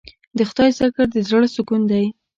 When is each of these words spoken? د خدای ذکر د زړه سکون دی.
د 0.37 0.39
خدای 0.49 0.69
ذکر 0.79 1.05
د 1.11 1.17
زړه 1.29 1.47
سکون 1.55 1.81
دی. 1.91 2.05